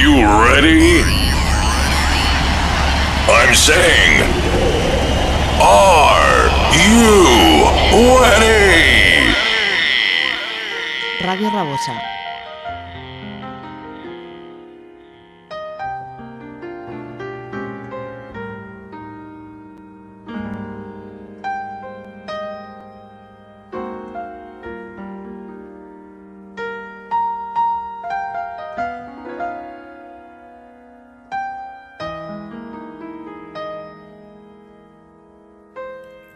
[0.00, 1.04] you ready?
[3.28, 4.24] I'm saying,
[5.60, 7.04] are you
[8.16, 9.36] ready?
[11.20, 12.19] Radio Rabosa.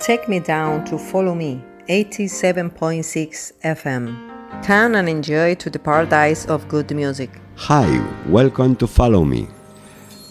[0.04, 4.62] Take me down to follow me, 87.6 FM.
[4.62, 7.30] Turn and enjoy to the paradise of good music.
[7.56, 7.86] Hi,
[8.28, 9.48] welcome to Follow Me.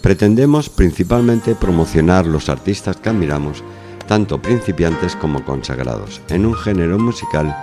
[0.03, 3.63] Pretendemos principalmente promocionar los artistas que admiramos,
[4.07, 7.55] tanto principiantes como consagrados, en un género musical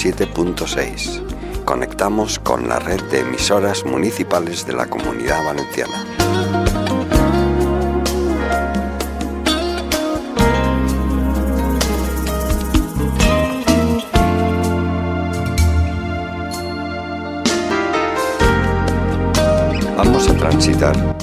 [0.00, 1.64] 107.6.
[1.66, 6.19] Conectamos con la red de emisoras municipales de la Comunidad Valenciana.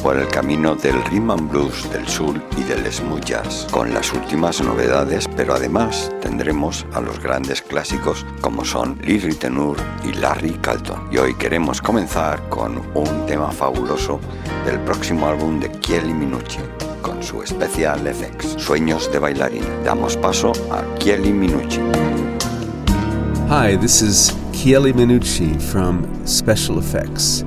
[0.08, 4.14] Por el camino del rhythm and blues del sur y del smooth jazz, con las
[4.14, 9.76] últimas novedades, pero además tendremos a los grandes clásicos como son Lee Ritenour
[10.06, 11.10] y Larry Calton.
[11.12, 14.22] Y hoy queremos comenzar con un tema fabuloso
[14.66, 16.60] del próximo álbum de Kieli Minucci
[17.02, 19.68] con su especial FX, Sueños de bailarina.
[19.84, 21.82] Damos paso a Kieli Minucci.
[23.50, 27.47] Hi, this is Kieli Minucci from Special Effects.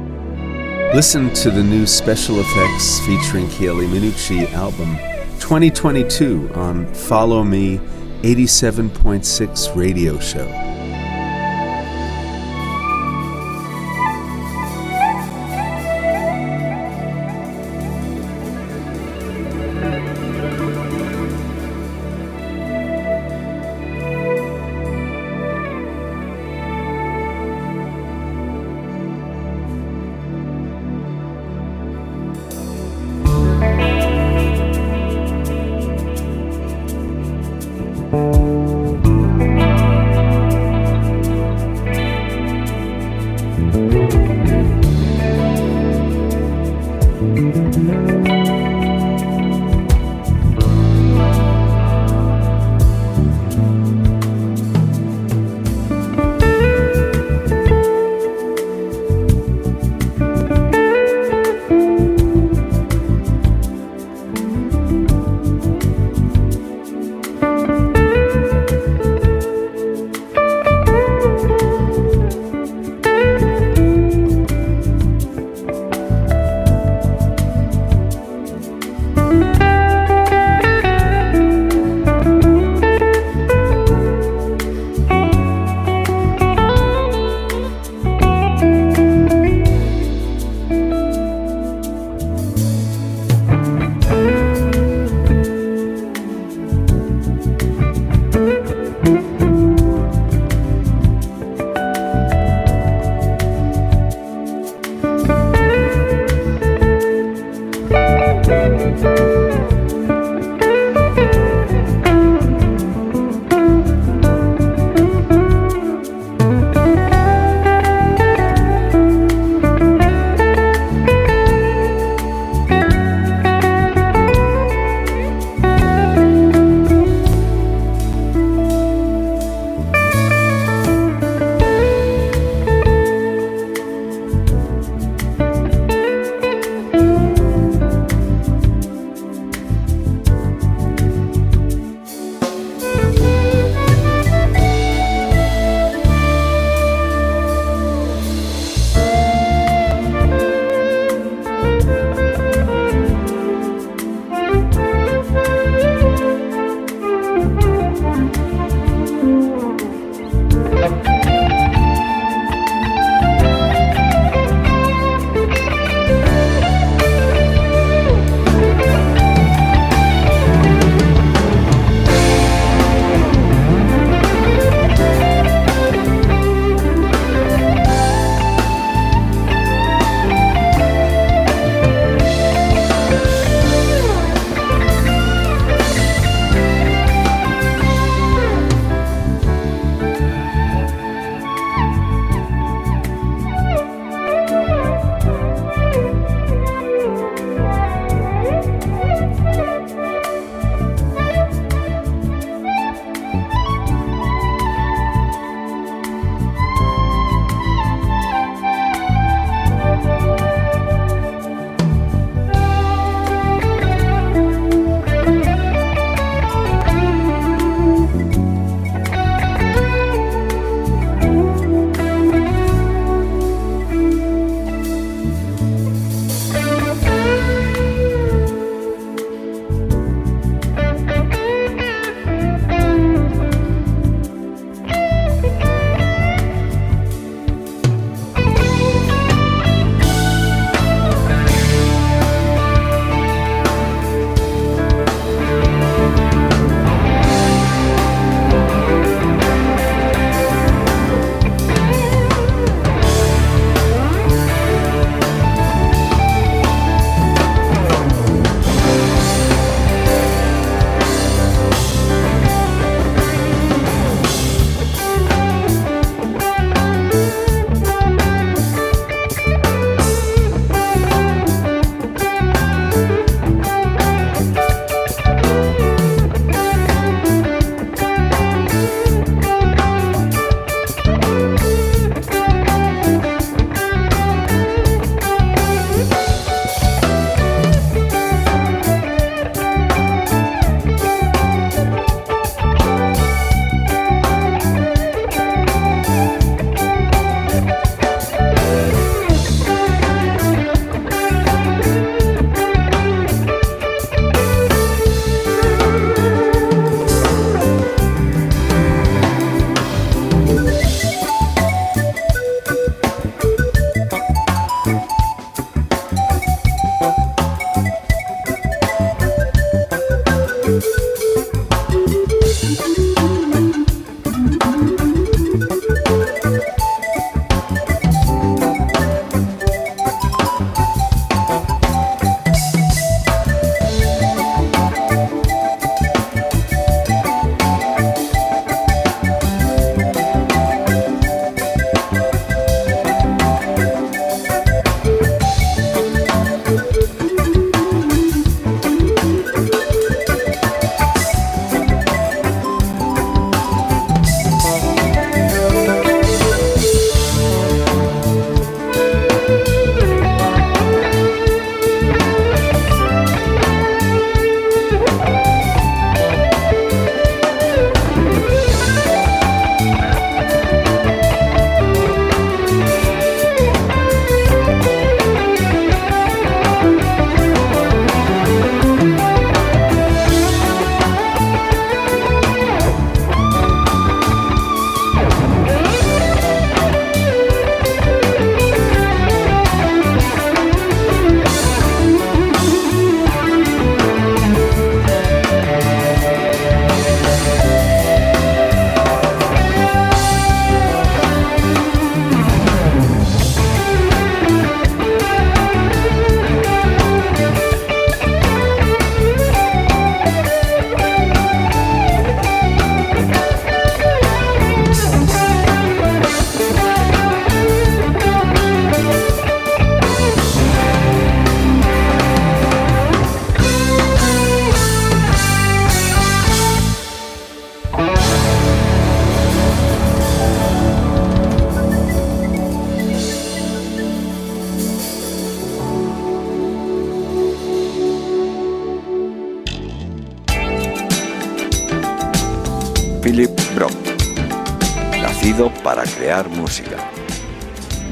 [0.93, 4.97] Listen to the new Special Effects featuring Kelly Minucci album
[5.39, 7.79] 2022 on Follow Me
[8.23, 10.80] 87.6 radio show.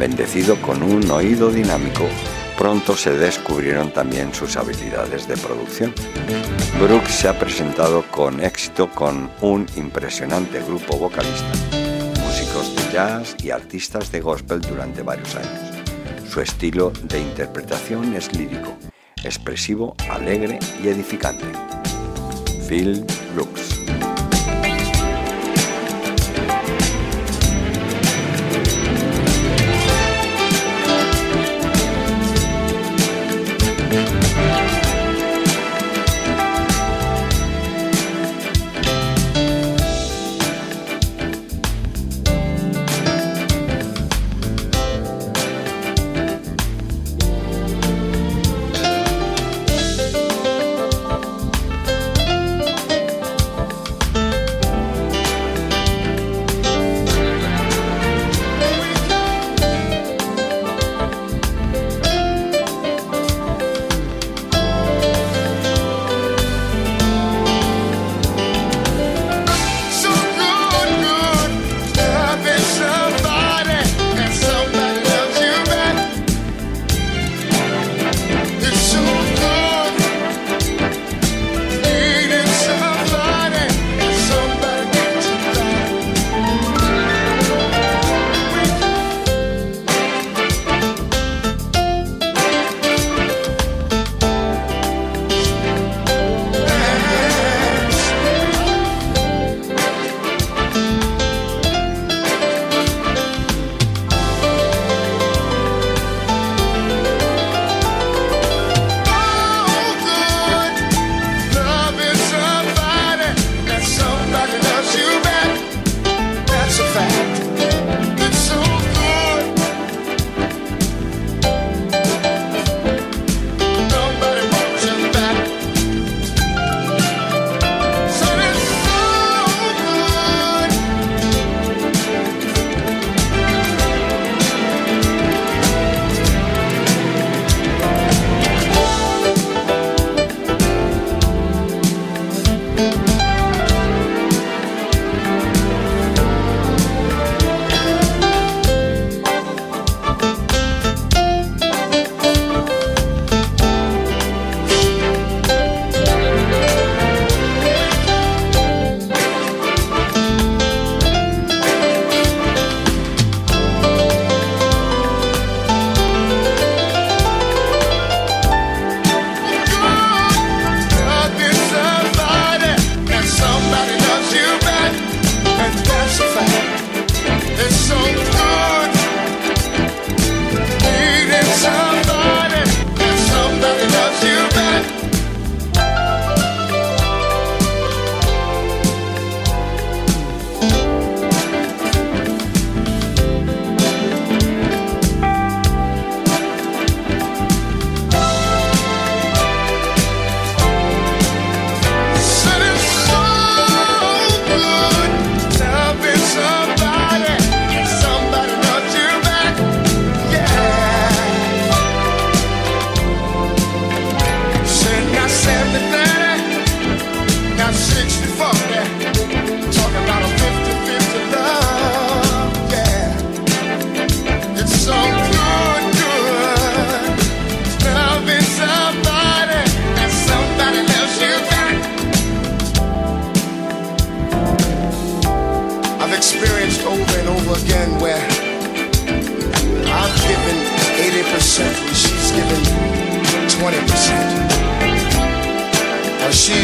[0.09, 2.09] bendecido con un oído dinámico,
[2.57, 5.93] pronto se descubrieron también sus habilidades de producción.
[6.81, 11.53] Brooks se ha presentado con éxito con un impresionante grupo vocalista,
[12.25, 15.77] músicos de jazz y artistas de gospel durante varios años.
[16.27, 18.79] Su estilo de interpretación es lírico,
[19.23, 21.45] expresivo, alegre y edificante.
[22.67, 23.05] Phil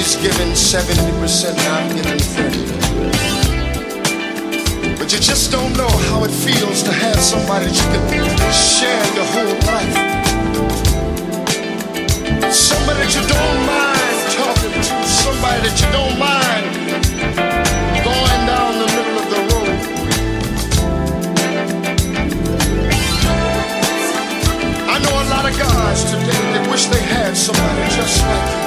[0.04, 2.58] She's giving 70%, not giving 30.
[4.98, 9.04] But you just don't know how it feels to have somebody that you can share
[9.16, 9.96] your whole life.
[12.52, 16.68] Somebody that you don't mind talking to, somebody that you don't mind
[18.04, 19.72] going down the middle of the road.
[24.84, 28.63] I know a lot of guys today that wish they had somebody just like you.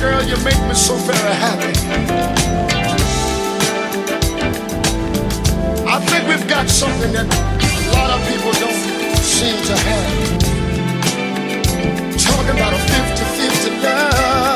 [0.00, 1.72] girl, you make me so very happy.
[5.88, 10.36] I think we've got something that a lot of people don't seem to have.
[12.18, 14.55] Talking about a 50-50 love.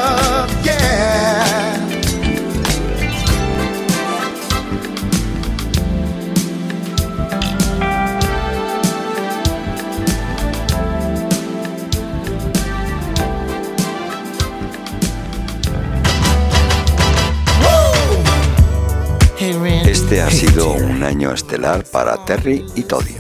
[20.11, 23.14] Este ha sido un año estelar para Terry y Toddy,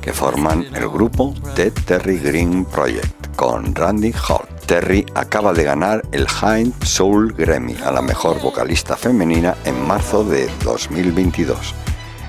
[0.00, 4.44] que forman el grupo The Terry Green Project con Randy Hall.
[4.66, 10.24] Terry acaba de ganar el Hind Soul Grammy a la mejor vocalista femenina en marzo
[10.24, 11.72] de 2022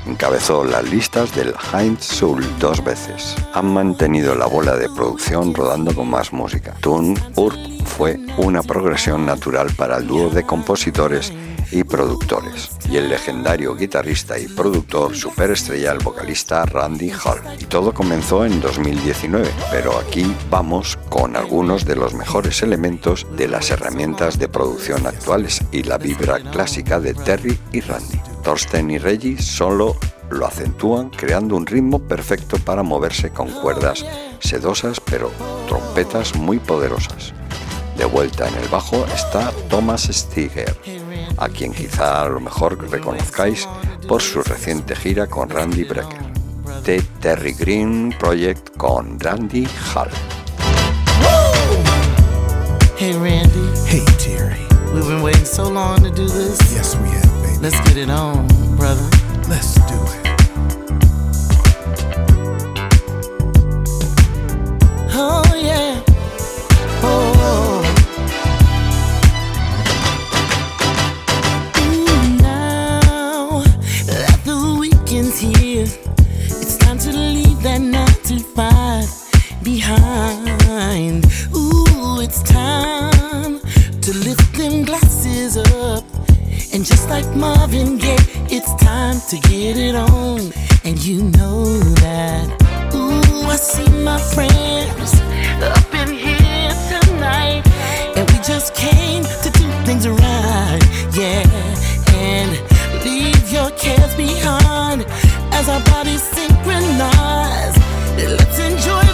[0.06, 3.36] encabezó las listas del Heinz Soul dos veces.
[3.54, 6.76] Han mantenido la bola de producción rodando con más música.
[6.80, 11.34] Tune Urp fue una progresión natural para el dúo de compositores
[11.72, 17.42] y productores, y el legendario guitarrista y productor superestrella el vocalista Randy Hall.
[17.60, 23.48] Y todo comenzó en 2019, pero aquí vamos con algunos de los mejores elementos de
[23.48, 28.20] las herramientas de producción actuales y la vibra clásica de Terry y Randy.
[28.44, 29.98] Thorsten y Reggie solo
[30.30, 34.06] lo acentúan creando un ritmo perfecto para moverse con cuerdas
[34.40, 35.32] sedosas pero
[35.68, 37.34] trompetas muy poderosas.
[37.98, 40.76] De vuelta en el bajo está Thomas Stiger,
[41.38, 43.68] a quien quizá a lo mejor reconozcáis
[44.08, 46.34] por su reciente gira con Randy Brecker.
[46.84, 50.10] The Terry Green Project con Randy Hall.
[52.98, 53.70] Hey Randy.
[53.88, 54.66] Hey Terry.
[54.94, 56.58] We've been waiting so long to do this.
[56.74, 57.58] Yes, we have, baby.
[57.62, 59.10] Let's get it on, brother.
[59.50, 60.25] Let's do it.
[82.86, 83.60] Time
[84.02, 86.04] to lift them glasses up.
[86.74, 90.40] And just like Marvin Gaye, it's time to get it on.
[90.88, 91.64] And you know
[92.04, 92.46] that.
[92.94, 95.12] Ooh, I see my friends
[95.74, 97.64] up in here tonight.
[98.16, 100.84] And we just came to do things right.
[101.22, 101.44] Yeah.
[102.30, 102.52] And
[103.06, 105.00] leave your cares behind
[105.58, 107.78] as our bodies synchronize.
[108.40, 109.05] Let's enjoy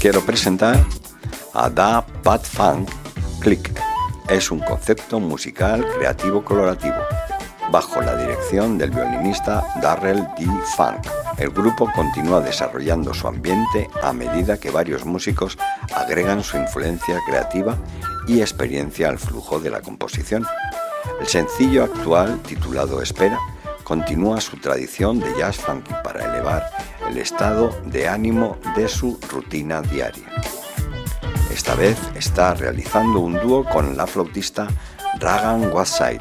[0.00, 0.78] quiero presentar
[1.54, 2.88] a Da Pat Funk
[3.40, 3.72] Click,
[4.28, 6.96] es un concepto musical creativo colorativo,
[7.72, 10.46] bajo la dirección del violinista Darrell D.
[10.76, 11.06] Funk.
[11.36, 15.58] El grupo continúa desarrollando su ambiente a medida que varios músicos
[15.94, 17.76] agregan su influencia creativa
[18.28, 20.46] y experiencia al flujo de la composición.
[21.20, 23.38] El sencillo actual, titulado Espera,
[23.82, 26.70] continúa su tradición de jazz funky para elevar
[27.08, 30.28] el estado de ánimo de su rutina diaria.
[31.50, 34.68] Esta vez está realizando un dúo con la flautista
[35.18, 36.20] Ragan Watside.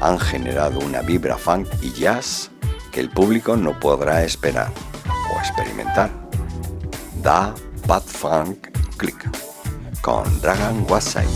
[0.00, 2.50] Han generado una vibra funk y jazz
[2.92, 4.72] que el público no podrá esperar
[5.34, 6.10] o experimentar.
[7.22, 7.54] Da
[7.86, 9.28] Bad Funk Click
[10.02, 11.26] con Dragon Watside.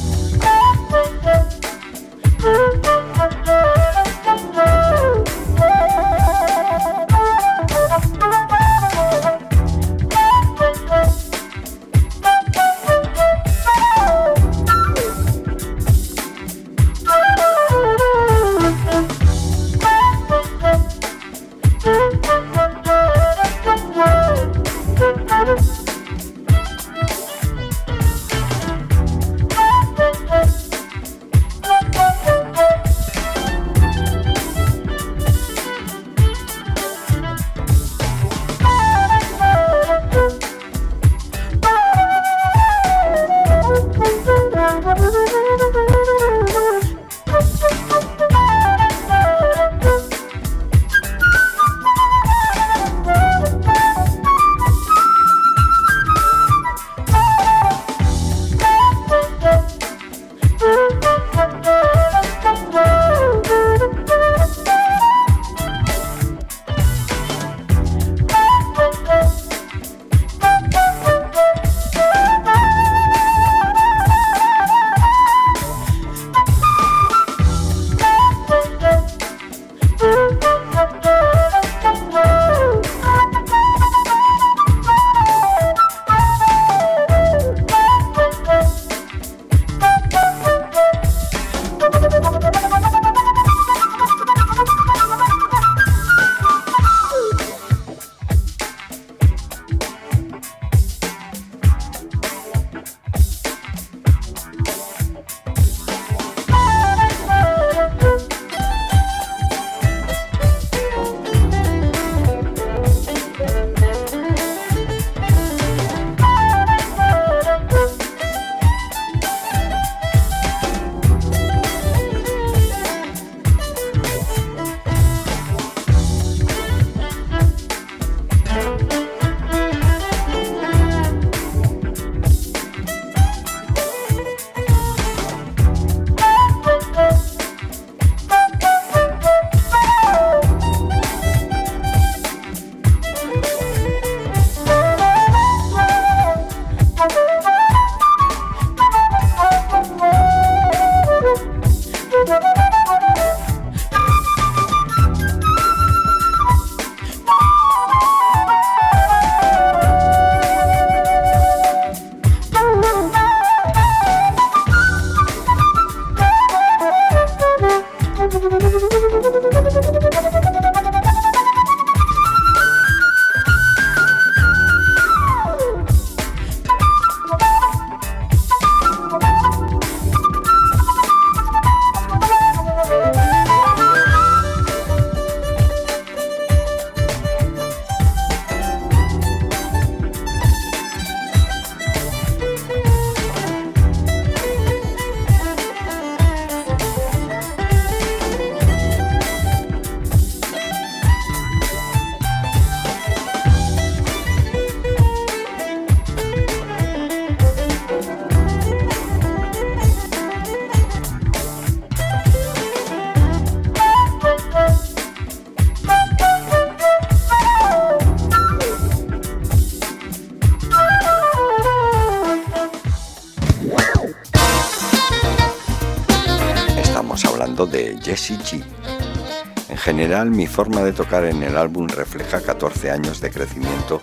[229.69, 234.01] En general, mi forma de tocar en el álbum refleja 14 años de crecimiento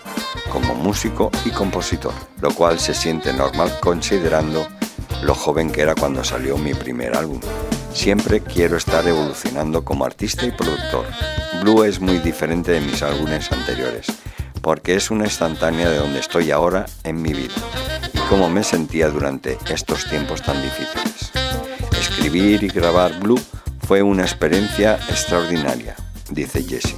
[0.51, 4.67] como músico y compositor, lo cual se siente normal considerando
[5.21, 7.39] lo joven que era cuando salió mi primer álbum.
[7.93, 11.05] Siempre quiero estar evolucionando como artista y productor.
[11.61, 14.07] Blue es muy diferente de mis álbumes anteriores,
[14.61, 17.55] porque es una instantánea de donde estoy ahora en mi vida
[18.13, 21.31] y cómo me sentía durante estos tiempos tan difíciles.
[21.97, 23.39] Escribir y grabar Blue
[23.89, 25.95] fue una experiencia extraordinaria,
[26.29, 26.95] dice Jesse.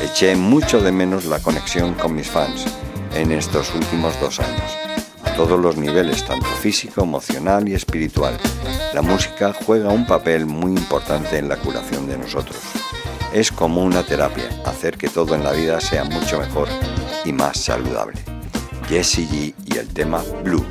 [0.00, 2.64] Eché mucho de menos la conexión con mis fans
[3.12, 4.78] en estos últimos dos años,
[5.24, 8.38] a todos los niveles, tanto físico, emocional y espiritual.
[8.94, 12.60] La música juega un papel muy importante en la curación de nosotros.
[13.32, 16.68] Es como una terapia, hacer que todo en la vida sea mucho mejor
[17.24, 18.20] y más saludable.
[18.88, 20.64] Jesse G y el tema Blue.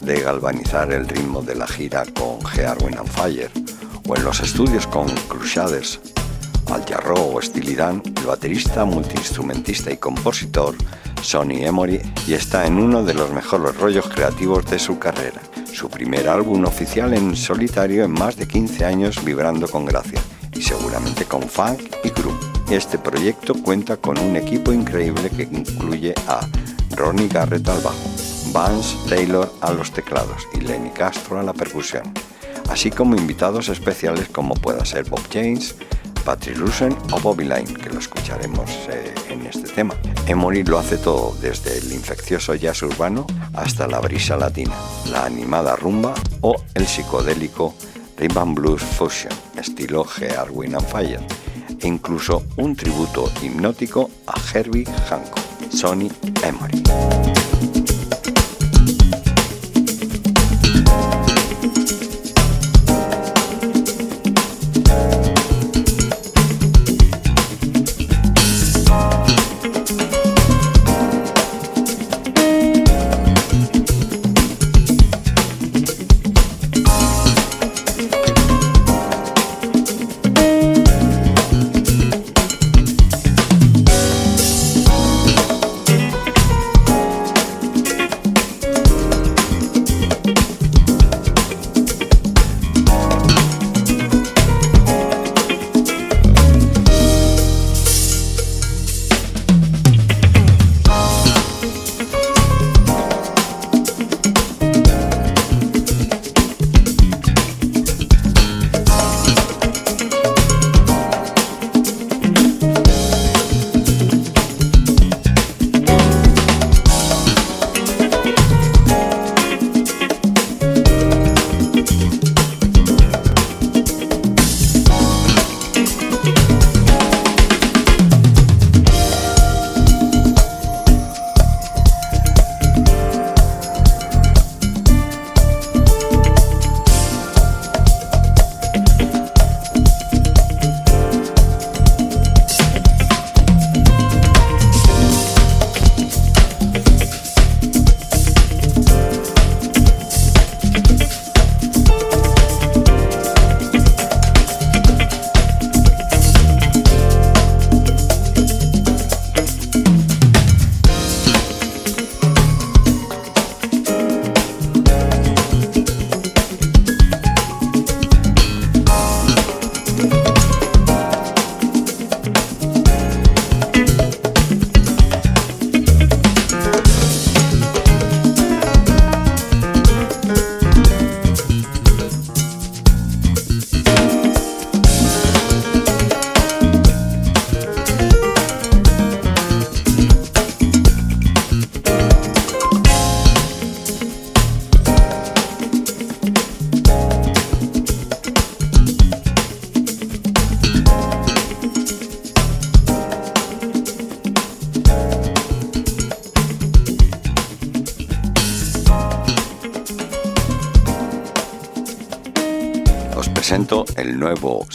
[0.00, 3.50] De galvanizar el ritmo de la gira con Gearwin and Fire
[4.08, 6.00] o en los estudios con Crusaders,
[6.66, 10.74] Al Jarro o Steely Dan, el baterista, multiinstrumentista y compositor
[11.22, 15.40] Sonny Emory y está en uno de los mejores rollos creativos de su carrera,
[15.72, 20.20] su primer álbum oficial en solitario en más de 15 años vibrando con gracia
[20.54, 22.38] y seguramente con funk y groove.
[22.70, 26.40] Este proyecto cuenta con un equipo increíble que incluye a
[26.96, 28.10] Ronnie Garrett al bajo,
[28.52, 32.12] Vance Taylor a los teclados y Lenny Castro a la percusión,
[32.68, 35.74] así como invitados especiales como pueda ser Bob James,
[36.24, 39.94] Patrick Lusen o Bobby Line, que lo escucharemos eh, en este tema.
[40.26, 44.74] Emory lo hace todo, desde el infeccioso jazz urbano hasta la brisa latina,
[45.10, 47.74] la animada rumba o el psicodélico
[48.18, 51.20] Rhythm Blues Fusion, estilo Gear and Fire,
[51.80, 56.10] e incluso un tributo hipnótico a Herbie Hancock, Sonny
[56.42, 56.82] Emory.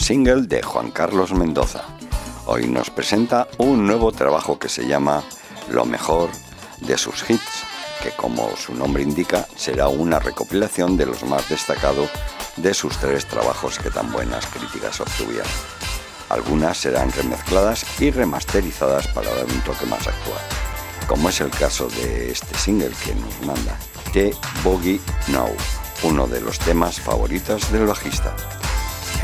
[0.04, 1.82] Single de Juan Carlos Mendoza.
[2.44, 5.24] Hoy nos presenta un nuevo trabajo que se llama
[5.70, 6.28] Lo mejor
[6.82, 7.64] de sus hits,
[8.02, 12.10] que como su nombre indica será una recopilación de los más destacados
[12.58, 15.48] de sus tres trabajos que tan buenas críticas obtuvieron.
[16.28, 20.42] Algunas serán remezcladas y remasterizadas para dar un toque más actual,
[21.08, 23.78] como es el caso de este single que nos manda,
[24.12, 25.48] The Boogie Now,
[26.02, 28.36] uno de los temas favoritos del bajista.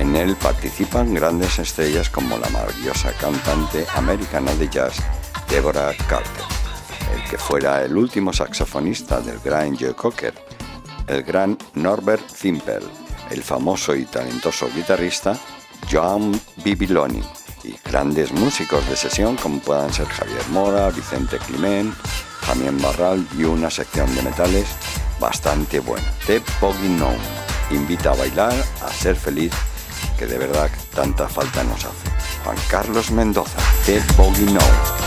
[0.01, 4.97] En él participan grandes estrellas como la maravillosa cantante americana de jazz
[5.47, 6.45] Deborah Carter,
[7.15, 10.33] el que fuera el último saxofonista del gran Joe Cocker,
[11.07, 12.83] el gran Norbert Zimpel,
[13.31, 15.39] el famoso y talentoso guitarrista
[15.93, 16.33] John
[16.65, 17.23] Bibiloni
[17.63, 21.95] y grandes músicos de sesión como puedan ser Javier Mora, Vicente Climent,
[22.47, 24.67] Jamien Barral y una sección de metales
[25.21, 26.11] bastante buena.
[26.27, 27.13] The Boggy No
[27.71, 29.53] invita a bailar, a ser feliz,
[30.21, 32.11] que de verdad tanta falta nos hace.
[32.45, 33.57] Juan Carlos Mendoza,
[33.87, 35.00] The Boggy No.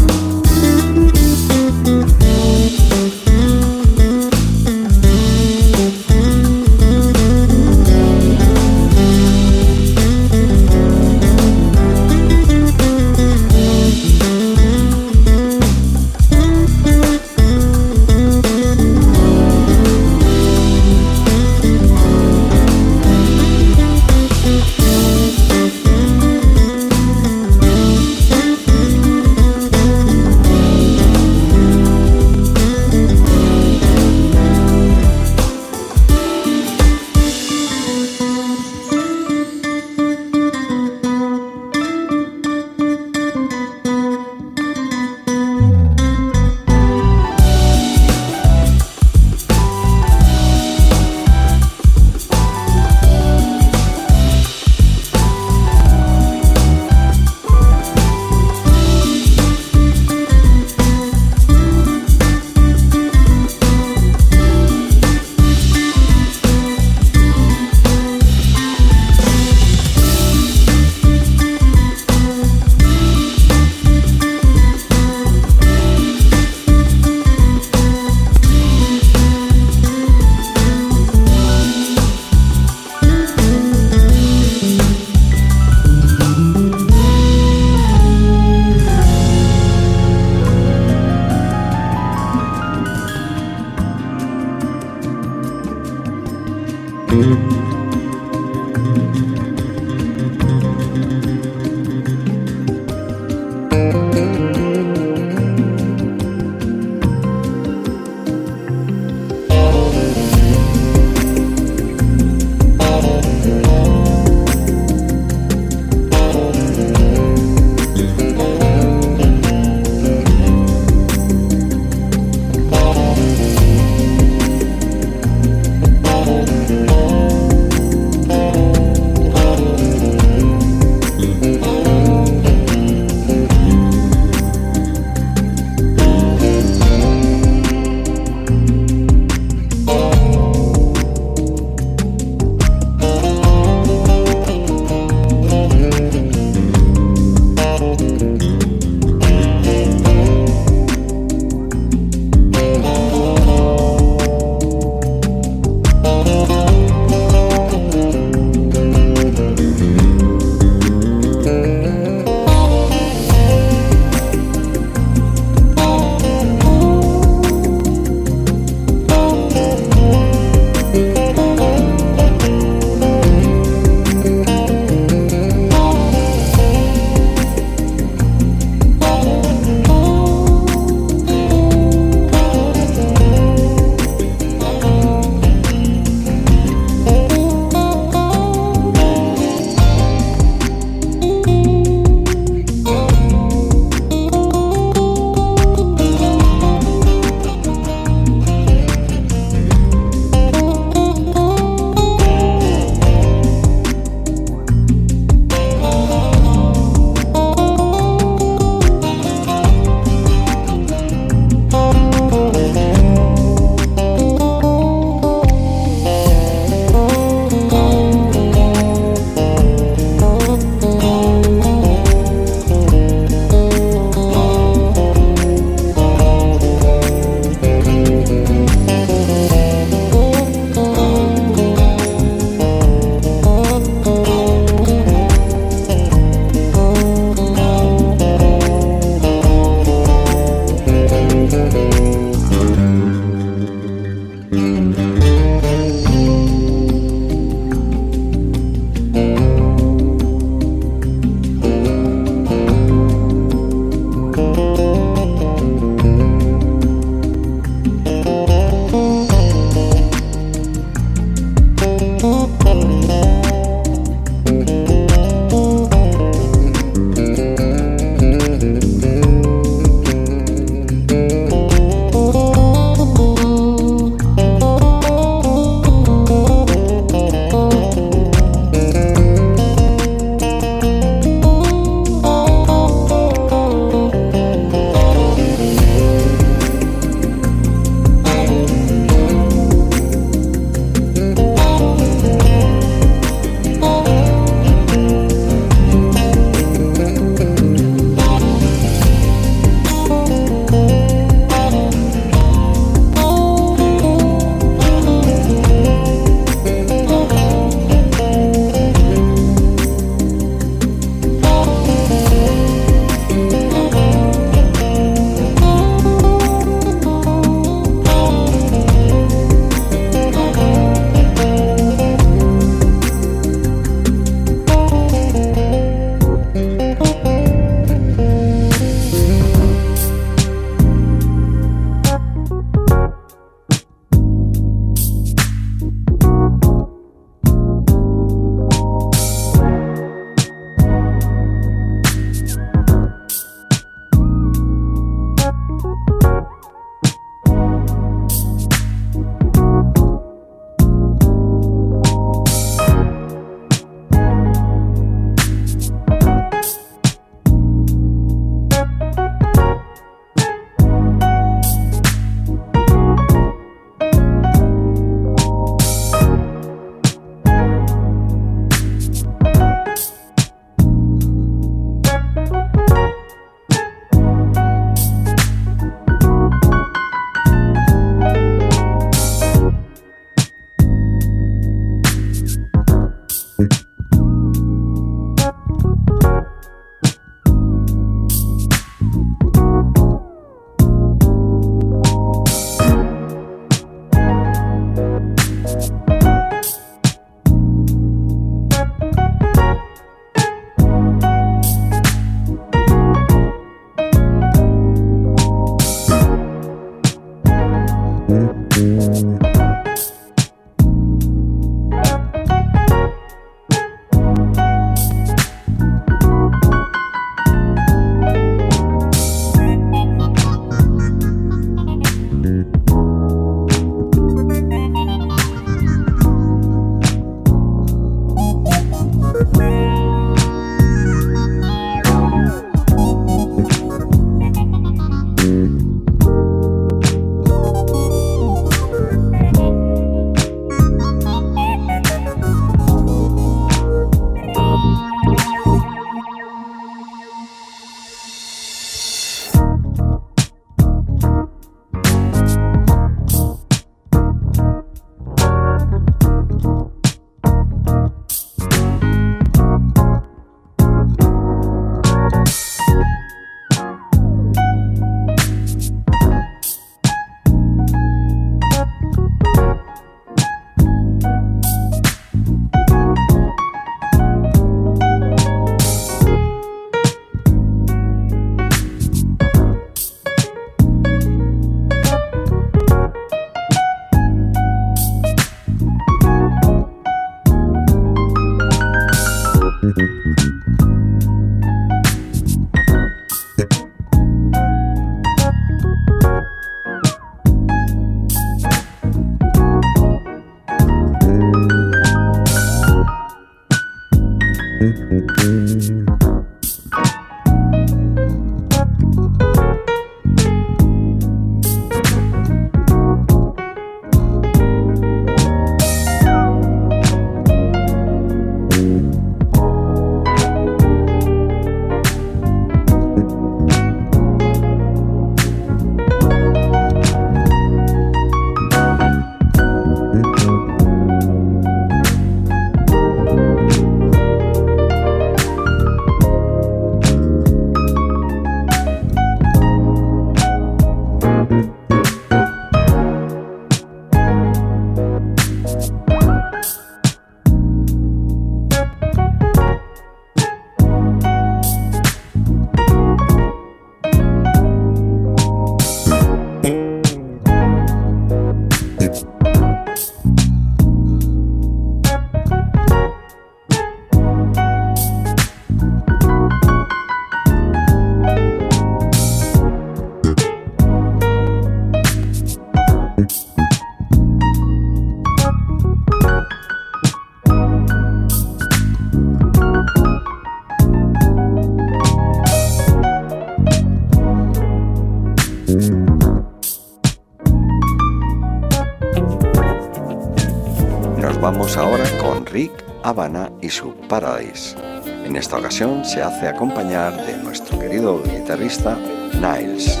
[593.02, 594.76] Habana y su Paradise.
[595.24, 598.96] En esta ocasión se hace acompañar de nuestro querido guitarrista
[599.34, 600.00] Niles.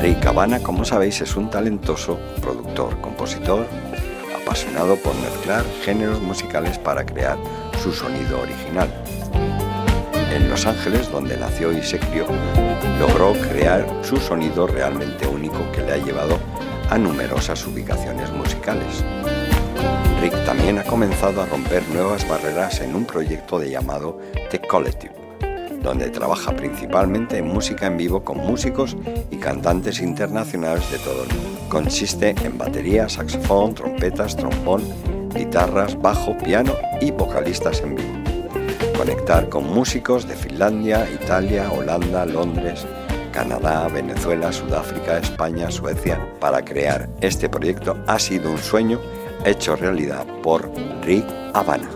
[0.00, 3.66] Rick Habana, como sabéis, es un talentoso productor, compositor,
[4.40, 7.36] apasionado por mezclar géneros musicales para crear
[7.82, 8.88] su sonido original.
[10.32, 12.26] En Los Ángeles, donde nació y se crió,
[12.98, 16.38] logró crear su sonido realmente único que le ha llevado
[16.90, 19.04] a numerosas ubicaciones musicales.
[20.30, 24.18] También ha comenzado a romper nuevas barreras en un proyecto de llamado
[24.50, 25.14] The Collective,
[25.82, 28.96] donde trabaja principalmente en música en vivo con músicos
[29.30, 31.60] y cantantes internacionales de todo el mundo.
[31.68, 34.82] Consiste en batería, saxofón, trompetas, trombón,
[35.34, 38.18] guitarras, bajo, piano y vocalistas en vivo.
[38.96, 42.86] Conectar con músicos de Finlandia, Italia, Holanda, Londres,
[43.32, 49.00] Canadá, Venezuela, Sudáfrica, España, Suecia, para crear este proyecto ha sido un sueño
[49.44, 50.70] hecho realidad por
[51.02, 51.88] Rick Habana.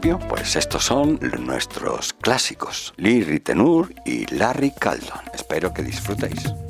[0.00, 5.20] Pues estos son nuestros clásicos, Lee Ritenour y Larry Caldon.
[5.34, 6.69] Espero que disfrutéis.